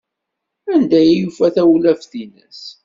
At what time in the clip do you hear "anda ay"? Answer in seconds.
0.73-1.11